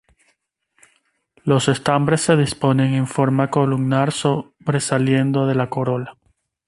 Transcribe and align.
Los 1.43 1.67
estambres 1.67 2.21
se 2.21 2.35
disponen 2.35 2.95
en 2.95 3.05
forma 3.05 3.51
columnar 3.51 4.11
sobresaliendo 4.11 5.45
de 5.45 5.53
la 5.53 5.69
corola. 5.69 6.17